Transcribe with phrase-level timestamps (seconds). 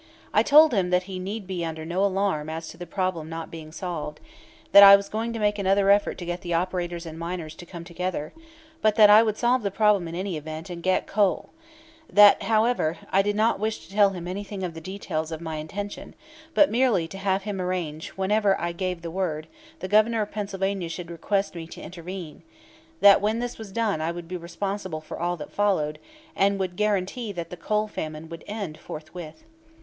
[0.33, 3.51] I told him that he need be under no alarm as to the problem not
[3.51, 4.19] being solved,
[4.71, 7.67] that I was going to make another effort to get the operators and miners to
[7.67, 8.33] come together,
[8.81, 11.51] but that I would solve the problem in any event and get coal;
[12.11, 15.57] that, however, I did not wish to tell him anything of the details of my
[15.57, 16.15] intention,
[16.55, 19.45] but merely to have him arrange that whenever I gave the word
[19.81, 22.41] the Governor of Pennsylvania should request me to intervene;
[23.01, 25.99] that when this was done I would be responsible for all that followed,
[26.35, 29.43] and would guarantee that the coal famine would end forthwith.